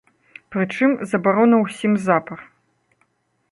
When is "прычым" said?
0.55-0.91